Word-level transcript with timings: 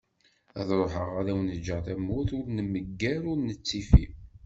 Ad 0.59 0.69
ruḥeγ 0.79 1.11
ad 1.19 1.27
awen-ğğeγ 1.31 1.67
tamurt 1.85 2.29
ur 2.37 2.45
nmegger 2.57 3.21
ur 3.31 3.39
nettifi. 3.41 4.05